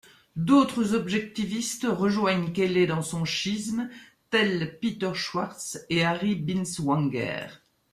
D'autres 0.35 0.95
objectivistes 0.95 1.85
rejoignent 1.87 2.51
Kelley 2.53 2.87
dans 2.87 3.03
son 3.03 3.23
schisme, 3.23 3.87
tels 4.31 4.79
Peter 4.79 5.11
Schwartz 5.13 5.85
et 5.91 6.03
Harry 6.03 6.35
Binswanger. 6.35 7.45